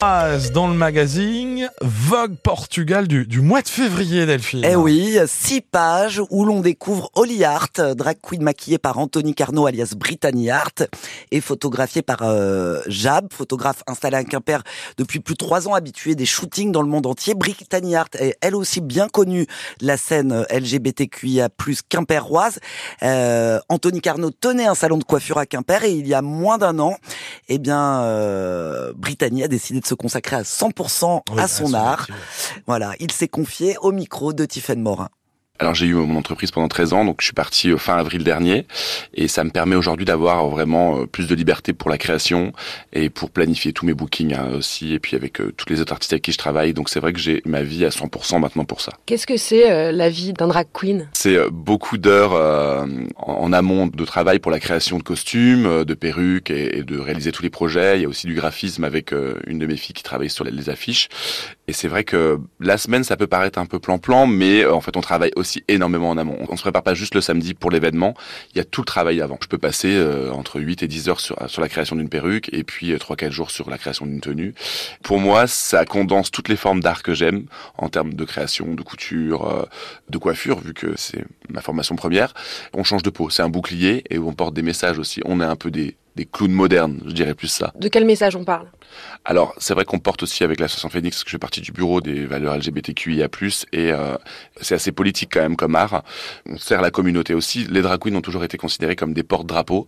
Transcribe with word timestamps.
Dans 0.00 0.68
le 0.68 0.74
magazine 0.74 1.68
Vogue 1.80 2.36
Portugal 2.36 3.08
du, 3.08 3.40
mois 3.40 3.62
de 3.62 3.68
février, 3.68 4.26
Delphine. 4.26 4.64
Eh 4.64 4.76
oui, 4.76 5.18
six 5.26 5.60
pages 5.60 6.22
où 6.30 6.44
l'on 6.44 6.60
découvre 6.60 7.10
Holly 7.16 7.42
Hart, 7.42 7.80
drag 7.80 8.16
queen 8.22 8.44
maquillée 8.44 8.78
par 8.78 8.96
Anthony 8.98 9.34
Carnot 9.34 9.66
alias 9.66 9.94
Brittany 9.96 10.50
Hart 10.50 10.84
et 11.32 11.40
photographiée 11.40 12.02
par 12.02 12.18
euh, 12.22 12.80
Jab, 12.86 13.32
photographe 13.32 13.82
installé 13.88 14.16
à 14.16 14.22
Quimper 14.22 14.62
depuis 14.98 15.18
plus 15.18 15.34
de 15.34 15.38
trois 15.38 15.66
ans, 15.66 15.74
habituée 15.74 16.14
des 16.14 16.26
shootings 16.26 16.70
dans 16.70 16.82
le 16.82 16.88
monde 16.88 17.06
entier. 17.06 17.34
Brittany 17.34 17.96
Hart 17.96 18.14
est 18.20 18.36
elle 18.40 18.54
aussi 18.54 18.80
bien 18.80 19.08
connue 19.08 19.48
la 19.80 19.96
scène 19.96 20.46
LGBTQIA+, 20.48 21.48
quimperoise. 21.88 22.60
Euh, 23.02 23.58
Anthony 23.68 24.00
Carnot 24.00 24.30
tenait 24.30 24.66
un 24.66 24.76
salon 24.76 24.98
de 24.98 25.04
coiffure 25.04 25.38
à 25.38 25.46
Quimper 25.46 25.82
et 25.82 25.90
il 25.90 26.06
y 26.06 26.14
a 26.14 26.22
moins 26.22 26.56
d'un 26.56 26.78
an, 26.78 26.94
eh 27.48 27.58
bien, 27.58 28.02
euh, 28.02 28.92
Brittany 28.96 29.42
a 29.42 29.48
décidé 29.48 29.80
de 29.80 29.86
se 29.86 29.94
consacrer 29.94 30.36
à 30.36 30.42
100% 30.42 31.22
Oui, 31.30 31.40
à 31.40 31.48
son 31.48 31.72
art. 31.74 32.06
Voilà, 32.66 32.92
il 33.00 33.10
s'est 33.10 33.28
confié 33.28 33.76
au 33.80 33.92
micro 33.92 34.32
de 34.32 34.44
Tiffaine 34.44 34.80
Morin. 34.82 35.08
Alors 35.58 35.74
j'ai 35.74 35.86
eu 35.86 35.94
mon 35.94 36.16
entreprise 36.16 36.50
pendant 36.50 36.68
13 36.68 36.92
ans, 36.92 37.04
donc 37.04 37.16
je 37.20 37.26
suis 37.26 37.34
parti 37.34 37.70
euh, 37.70 37.78
fin 37.78 37.96
avril 37.96 38.22
dernier, 38.24 38.66
et 39.14 39.26
ça 39.28 39.42
me 39.44 39.50
permet 39.50 39.76
aujourd'hui 39.76 40.06
d'avoir 40.06 40.44
euh, 40.44 40.50
vraiment 40.50 41.00
euh, 41.00 41.06
plus 41.06 41.26
de 41.26 41.34
liberté 41.34 41.72
pour 41.72 41.90
la 41.90 41.98
création 41.98 42.52
et 42.92 43.10
pour 43.10 43.30
planifier 43.30 43.72
tous 43.72 43.84
mes 43.84 43.94
bookings 43.94 44.34
hein, 44.34 44.50
aussi, 44.56 44.92
et 44.94 44.98
puis 45.00 45.16
avec 45.16 45.40
euh, 45.40 45.52
tous 45.56 45.68
les 45.68 45.80
autres 45.80 45.92
artistes 45.92 46.12
avec 46.12 46.22
qui 46.22 46.32
je 46.32 46.38
travaille. 46.38 46.74
Donc 46.74 46.88
c'est 46.88 47.00
vrai 47.00 47.12
que 47.12 47.18
j'ai 47.18 47.42
ma 47.44 47.62
vie 47.62 47.84
à 47.84 47.88
100% 47.88 48.40
maintenant 48.40 48.64
pour 48.64 48.80
ça. 48.80 48.92
Qu'est-ce 49.06 49.26
que 49.26 49.36
c'est 49.36 49.70
euh, 49.70 49.90
la 49.92 50.10
vie 50.10 50.32
d'un 50.32 50.46
drag 50.48 50.68
queen? 50.72 51.08
C'est 51.12 51.36
euh, 51.36 51.48
beaucoup 51.50 51.98
d'heures 51.98 52.34
euh, 52.34 52.86
en 53.16 53.52
amont 53.52 53.88
de 53.88 54.04
travail 54.04 54.38
pour 54.38 54.52
la 54.52 54.60
création 54.60 54.98
de 54.98 55.02
costumes, 55.02 55.66
euh, 55.66 55.84
de 55.84 55.94
perruques 55.94 56.50
et, 56.50 56.78
et 56.78 56.82
de 56.82 56.98
réaliser 56.98 57.32
tous 57.32 57.42
les 57.42 57.50
projets. 57.50 57.98
Il 57.98 58.02
y 58.02 58.04
a 58.04 58.08
aussi 58.08 58.26
du 58.26 58.34
graphisme 58.34 58.84
avec 58.84 59.12
euh, 59.12 59.34
une 59.46 59.58
de 59.58 59.66
mes 59.66 59.76
filles 59.76 59.94
qui 59.94 60.02
travaille 60.04 60.30
sur 60.30 60.44
les, 60.44 60.52
les 60.52 60.70
affiches. 60.70 61.08
Et 61.68 61.74
c'est 61.74 61.86
vrai 61.88 62.02
que 62.02 62.40
la 62.60 62.78
semaine, 62.78 63.04
ça 63.04 63.18
peut 63.18 63.26
paraître 63.26 63.58
un 63.58 63.66
peu 63.66 63.78
plan-plan, 63.78 64.26
mais 64.26 64.64
euh, 64.64 64.74
en 64.74 64.80
fait, 64.80 64.96
on 64.96 65.02
travaille 65.02 65.32
aussi 65.36 65.62
énormément 65.68 66.08
en 66.08 66.16
amont. 66.16 66.38
On 66.48 66.56
se 66.56 66.62
prépare 66.62 66.82
pas 66.82 66.94
juste 66.94 67.14
le 67.14 67.20
samedi 67.20 67.52
pour 67.52 67.70
l'événement. 67.70 68.14
Il 68.54 68.58
y 68.58 68.60
a 68.60 68.64
tout 68.64 68.80
le 68.80 68.86
travail 68.86 69.20
avant. 69.20 69.38
Je 69.42 69.48
peux 69.48 69.58
passer 69.58 69.94
euh, 69.94 70.32
entre 70.32 70.60
8 70.60 70.82
et 70.82 70.88
10 70.88 71.08
heures 71.10 71.20
sur, 71.20 71.36
sur 71.48 71.60
la 71.60 71.68
création 71.68 71.94
d'une 71.94 72.08
perruque 72.08 72.48
et 72.54 72.64
puis 72.64 72.92
euh, 72.92 72.96
3-4 72.96 73.30
jours 73.30 73.50
sur 73.50 73.68
la 73.68 73.76
création 73.76 74.06
d'une 74.06 74.22
tenue. 74.22 74.54
Pour 75.02 75.20
moi, 75.20 75.46
ça 75.46 75.84
condense 75.84 76.30
toutes 76.30 76.48
les 76.48 76.56
formes 76.56 76.80
d'art 76.80 77.02
que 77.02 77.12
j'aime 77.12 77.44
en 77.76 77.90
termes 77.90 78.14
de 78.14 78.24
création, 78.24 78.74
de 78.74 78.82
couture, 78.82 79.46
euh, 79.46 79.64
de 80.08 80.16
coiffure, 80.16 80.60
vu 80.60 80.72
que 80.72 80.94
c'est 80.96 81.26
ma 81.50 81.60
formation 81.60 81.96
première. 81.96 82.32
On 82.72 82.82
change 82.82 83.02
de 83.02 83.10
peau, 83.10 83.28
c'est 83.28 83.42
un 83.42 83.50
bouclier 83.50 84.04
et 84.08 84.18
on 84.18 84.32
porte 84.32 84.54
des 84.54 84.62
messages 84.62 84.98
aussi. 84.98 85.20
On 85.26 85.40
est 85.42 85.44
un 85.44 85.56
peu 85.56 85.70
des, 85.70 85.96
des 86.18 86.26
clowns 86.26 86.52
modernes, 86.52 87.00
je 87.06 87.12
dirais 87.12 87.34
plus 87.34 87.46
ça. 87.46 87.72
De 87.78 87.86
quel 87.86 88.04
message 88.04 88.34
on 88.34 88.42
parle? 88.42 88.66
Alors, 89.24 89.54
c'est 89.58 89.72
vrai 89.72 89.84
qu'on 89.84 90.00
porte 90.00 90.24
aussi 90.24 90.42
avec 90.42 90.58
l'association 90.58 90.88
Phoenix, 90.88 91.22
que 91.22 91.28
je 91.28 91.32
fais 91.32 91.38
partie 91.38 91.60
du 91.60 91.70
bureau 91.70 92.00
des 92.00 92.26
valeurs 92.26 92.56
LGBTQIA+, 92.56 93.28
et 93.72 93.92
euh, 93.92 94.16
c'est 94.60 94.74
assez 94.74 94.90
politique 94.90 95.30
quand 95.32 95.40
même 95.40 95.56
comme 95.56 95.76
art. 95.76 96.02
On 96.48 96.58
sert 96.58 96.80
la 96.80 96.90
communauté 96.90 97.34
aussi. 97.34 97.64
Les 97.70 97.82
drag 97.82 98.00
queens 98.00 98.16
ont 98.16 98.20
toujours 98.20 98.42
été 98.42 98.56
considérés 98.58 98.96
comme 98.96 99.12
des 99.12 99.22
porte-drapeaux, 99.22 99.86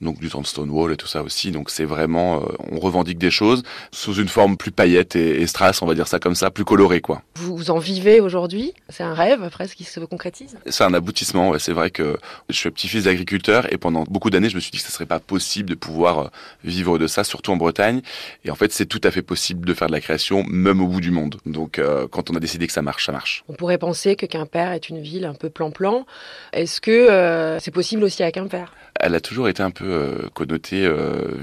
donc 0.00 0.20
du 0.20 0.28
temps 0.28 0.40
de 0.40 0.46
Stonewall 0.46 0.92
et 0.92 0.96
tout 0.96 1.08
ça 1.08 1.22
aussi. 1.22 1.50
Donc 1.50 1.68
c'est 1.70 1.84
vraiment, 1.84 2.42
euh, 2.42 2.46
on 2.70 2.78
revendique 2.78 3.18
des 3.18 3.30
choses 3.32 3.64
sous 3.90 4.14
une 4.14 4.28
forme 4.28 4.56
plus 4.56 4.70
paillette 4.70 5.16
et, 5.16 5.40
et 5.40 5.46
strass, 5.48 5.82
on 5.82 5.86
va 5.86 5.94
dire 5.94 6.06
ça 6.06 6.20
comme 6.20 6.36
ça, 6.36 6.52
plus 6.52 6.64
colorée 6.64 7.00
quoi. 7.00 7.22
vous, 7.34 7.56
vous 7.56 7.70
en 7.70 7.78
vivez 7.78 8.20
aujourd'hui? 8.20 8.72
C'est 8.88 9.02
un 9.02 9.14
rêve 9.14 9.48
presque 9.50 9.76
qui 9.78 9.84
se 9.84 9.98
concrétise? 10.00 10.58
C'est 10.66 10.84
un 10.84 10.94
aboutissement. 10.94 11.50
Ouais. 11.50 11.58
C'est 11.58 11.72
vrai 11.72 11.90
que 11.90 12.18
je 12.50 12.56
suis 12.56 12.70
petit-fils 12.70 13.04
d'agriculteur 13.04 13.72
et 13.72 13.78
pendant 13.78 14.04
beaucoup 14.04 14.30
d'années, 14.30 14.48
je 14.48 14.54
me 14.54 14.60
suis 14.60 14.70
dit 14.70 14.78
que 14.78 14.84
ce 14.84 14.92
serait 14.92 15.06
pas 15.06 15.18
possible 15.18 15.71
de 15.74 15.78
pouvoir 15.78 16.18
euh, 16.18 16.28
vivre 16.64 16.98
de 16.98 17.06
ça, 17.06 17.24
surtout 17.24 17.52
en 17.52 17.56
Bretagne. 17.56 18.00
Et 18.44 18.50
en 18.50 18.54
fait, 18.54 18.72
c'est 18.72 18.86
tout 18.86 19.00
à 19.04 19.10
fait 19.10 19.22
possible 19.22 19.66
de 19.66 19.74
faire 19.74 19.88
de 19.88 19.92
la 19.92 20.00
création, 20.00 20.44
même 20.48 20.80
au 20.80 20.86
bout 20.86 21.00
du 21.00 21.10
monde. 21.10 21.36
Donc, 21.46 21.78
euh, 21.78 22.06
quand 22.08 22.30
on 22.30 22.34
a 22.34 22.40
décidé 22.40 22.66
que 22.66 22.72
ça 22.72 22.82
marche, 22.82 23.06
ça 23.06 23.12
marche. 23.12 23.44
On 23.48 23.54
pourrait 23.54 23.78
penser 23.78 24.16
que 24.16 24.26
Quimper 24.26 24.72
est 24.72 24.88
une 24.88 25.00
ville 25.00 25.24
un 25.24 25.34
peu 25.34 25.50
plan-plan. 25.50 26.06
Est-ce 26.52 26.80
que 26.80 26.90
euh, 26.90 27.58
c'est 27.58 27.70
possible 27.70 28.04
aussi 28.04 28.22
à 28.22 28.30
Quimper? 28.30 28.72
Elle 29.00 29.14
a 29.14 29.20
toujours 29.20 29.48
été 29.48 29.62
un 29.62 29.70
peu 29.70 29.86
euh, 29.86 30.28
connotée 30.34 30.88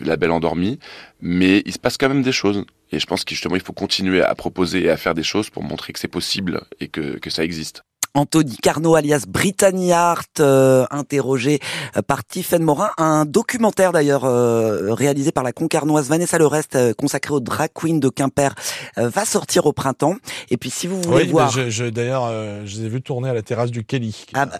la 0.01 0.17
belle 0.17 0.31
endormie, 0.31 0.79
mais 1.21 1.61
il 1.65 1.73
se 1.73 1.79
passe 1.79 1.97
quand 1.97 2.09
même 2.09 2.21
des 2.21 2.31
choses. 2.31 2.65
Et 2.91 2.99
je 2.99 3.05
pense 3.05 3.23
que 3.23 3.31
justement, 3.31 3.55
il 3.55 3.61
faut 3.61 3.73
continuer 3.73 4.21
à 4.21 4.33
proposer 4.35 4.83
et 4.83 4.89
à 4.89 4.97
faire 4.97 5.13
des 5.13 5.23
choses 5.23 5.49
pour 5.49 5.63
montrer 5.63 5.93
que 5.93 5.99
c'est 5.99 6.07
possible 6.07 6.61
et 6.79 6.87
que, 6.87 7.17
que 7.19 7.29
ça 7.29 7.43
existe. 7.43 7.83
Anthony 8.15 8.55
Carnot 8.57 8.95
alias 8.95 9.23
Brittany 9.27 9.91
Hart, 9.93 10.39
euh, 10.39 10.85
interrogé 10.91 11.59
euh, 11.97 12.01
par 12.01 12.25
Tiffaine 12.25 12.63
Morin. 12.63 12.89
Un 12.97 13.25
documentaire 13.25 13.91
d'ailleurs 13.91 14.25
euh, 14.25 14.93
réalisé 14.93 15.31
par 15.31 15.43
la 15.43 15.51
concarnoise 15.51 16.09
Vanessa 16.09 16.37
Lerest, 16.37 16.75
euh, 16.75 16.93
consacré 16.93 17.33
aux 17.33 17.39
drag 17.39 17.69
queens 17.73 17.99
de 17.99 18.09
Quimper, 18.09 18.55
euh, 18.97 19.09
va 19.09 19.25
sortir 19.25 19.65
au 19.65 19.73
printemps. 19.73 20.15
Et 20.49 20.57
puis 20.57 20.69
si 20.69 20.87
vous 20.87 21.01
voulez 21.01 21.23
Oui, 21.25 21.29
voir... 21.29 21.49
je, 21.51 21.69
je- 21.69 21.85
d'ailleurs, 21.85 22.25
euh, 22.25 22.63
je 22.65 22.77
les 22.79 22.85
ai 22.85 22.89
vus 22.89 23.01
tourner 23.01 23.29
à 23.29 23.33
la 23.33 23.41
terrasse 23.41 23.71
du 23.71 23.83
Kelly. 23.83 24.25
Ah 24.33 24.45
bah, 24.45 24.57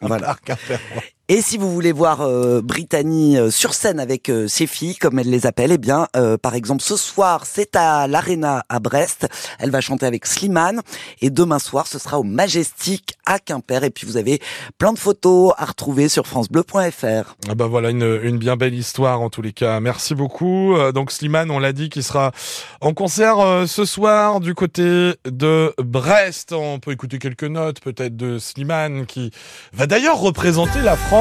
voilà. 0.00 0.36
Et 1.30 1.40
si 1.40 1.56
vous 1.56 1.72
voulez 1.72 1.92
voir 1.92 2.20
euh, 2.20 2.60
Brittany 2.60 3.38
euh, 3.38 3.50
sur 3.50 3.72
scène 3.72 3.98
avec 3.98 4.28
euh, 4.28 4.46
ses 4.46 4.66
filles, 4.66 4.96
comme 4.96 5.18
elle 5.18 5.30
les 5.30 5.46
appelle, 5.46 5.72
eh 5.72 5.78
bien, 5.78 6.06
euh, 6.16 6.36
par 6.36 6.54
exemple, 6.54 6.82
ce 6.82 6.98
soir, 6.98 7.46
c'est 7.46 7.76
à 7.76 8.06
l'Arena 8.06 8.62
à 8.68 8.78
Brest. 8.78 9.26
Elle 9.58 9.70
va 9.70 9.80
chanter 9.80 10.04
avec 10.04 10.26
Slimane. 10.26 10.82
Et 11.22 11.30
demain 11.30 11.58
soir, 11.58 11.86
ce 11.86 11.98
sera 11.98 12.18
au 12.18 12.24
Majestic 12.24 13.14
à 13.24 13.38
Quimper. 13.38 13.84
Et 13.84 13.90
puis, 13.90 14.06
vous 14.06 14.18
avez 14.18 14.38
plein 14.76 14.92
de 14.92 14.98
photos 14.98 15.54
à 15.56 15.64
retrouver 15.64 16.10
sur 16.10 16.26
francebleu.fr. 16.26 17.36
Ah 17.48 17.54
bah 17.54 17.68
voilà 17.68 17.88
une, 17.88 18.20
une 18.22 18.36
bien 18.36 18.56
belle 18.56 18.74
histoire 18.74 19.22
en 19.22 19.30
tous 19.30 19.40
les 19.40 19.54
cas. 19.54 19.80
Merci 19.80 20.14
beaucoup. 20.14 20.76
Euh, 20.76 20.92
donc 20.92 21.10
Slimane, 21.10 21.50
on 21.50 21.58
l'a 21.58 21.72
dit, 21.72 21.88
qui 21.88 22.02
sera 22.02 22.32
en 22.82 22.92
concert 22.92 23.38
euh, 23.38 23.66
ce 23.66 23.86
soir 23.86 24.40
du 24.40 24.54
côté 24.54 25.14
de 25.24 25.72
Brest. 25.78 26.52
On 26.52 26.80
peut 26.80 26.92
écouter 26.92 27.18
quelques 27.18 27.44
notes 27.44 27.80
peut-être 27.80 28.14
de 28.14 28.38
Slimane 28.38 29.06
qui 29.06 29.30
va 29.72 29.86
d'ailleurs 29.86 30.20
représenter 30.20 30.82
la 30.82 30.98
France 30.98 31.13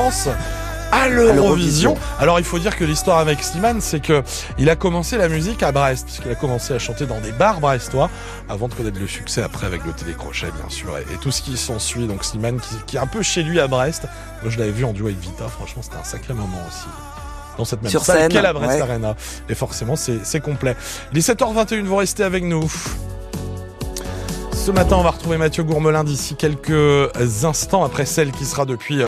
à 0.92 1.08
l'Eurovision. 1.08 1.96
Alors 2.20 2.40
il 2.40 2.46
faut 2.46 2.60
dire 2.60 2.76
que 2.76 2.84
l'histoire 2.84 3.20
avec 3.20 3.44
Slimane, 3.44 3.80
c'est 3.82 4.00
que 4.00 4.24
il 4.58 4.70
a 4.70 4.76
commencé 4.76 5.18
la 5.18 5.28
musique 5.28 5.62
à 5.62 5.72
Brest, 5.72 6.06
puisqu'il 6.06 6.32
a 6.32 6.36
commencé 6.36 6.74
à 6.74 6.80
chanter 6.80 7.06
dans 7.06 7.20
des 7.20 7.32
bars 7.32 7.60
brestois, 7.60 8.10
avant 8.50 8.68
de 8.68 8.74
connaître 8.74 9.00
le 9.00 9.08
succès 9.08 9.44
après 9.44 9.68
avec 9.68 9.86
le 9.86 9.92
télécrochet 9.92 10.52
bien 10.60 10.70
sûr, 10.70 10.98
et, 10.98 11.02
et 11.14 11.18
tout 11.22 11.32
ce 11.32 11.42
qui 11.42 11.58
s'ensuit. 11.58 12.08
Donc 12.08 12.24
Slimane 12.24 12.60
qui, 12.60 12.76
qui 12.88 12.96
est 12.98 13.00
un 13.00 13.08
peu 13.08 13.22
chez 13.22 13.44
lui 13.44 13.60
à 13.60 13.68
Brest. 13.68 14.08
Moi 14.42 14.52
je 14.52 14.58
l'avais 14.58 14.72
vu 14.72 14.86
en 14.86 14.94
duo 14.94 15.08
avec 15.08 15.20
Vita, 15.20 15.48
franchement 15.48 15.82
c'était 15.84 15.98
un 15.98 16.04
sacré 16.04 16.34
moment 16.34 16.62
aussi. 16.68 16.88
Dans 17.58 17.66
cette 17.66 17.84
même 17.84 17.92
Sur 17.92 18.04
salle 18.04 18.30
qu'est 18.30 18.42
la 18.42 18.54
Brest 18.54 18.74
ouais. 18.74 18.82
Arena. 18.82 19.16
Et 19.48 19.56
forcément 19.56 19.96
c'est 19.96 20.40
complet. 20.40 20.76
Il 21.12 21.20
est 21.20 21.28
7h21, 21.28 21.84
vous 21.84 21.96
restez 21.98 22.24
avec 22.24 22.44
nous. 22.44 22.68
Ce 24.66 24.72
matin, 24.72 24.96
on 24.96 25.04
va 25.04 25.12
retrouver 25.12 25.36
Mathieu 25.36 25.62
Gourmelin 25.64 26.06
d'ici 26.06 26.36
quelques 26.36 27.10
instants 27.44 27.84
après 27.84 28.06
celle 28.06 28.32
qui 28.32 28.46
sera 28.46 28.64
depuis 28.64 29.02